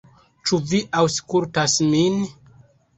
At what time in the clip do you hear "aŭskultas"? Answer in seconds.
1.03-1.79